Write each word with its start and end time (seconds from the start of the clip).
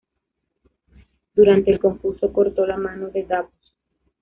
Durante 1.35 1.69
el 1.69 1.77
concurso, 1.79 2.33
cortó 2.33 2.65
la 2.65 2.75
mano 2.75 3.09
de 3.09 3.21
Davos. 3.21 3.75